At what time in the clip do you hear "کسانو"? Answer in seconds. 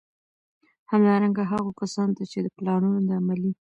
1.81-2.15